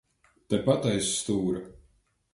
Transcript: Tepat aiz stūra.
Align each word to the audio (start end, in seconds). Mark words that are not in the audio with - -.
Tepat 0.53 0.87
aiz 0.93 1.11
stūra. 1.19 1.63